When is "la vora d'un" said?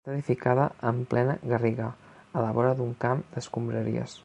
2.47-2.99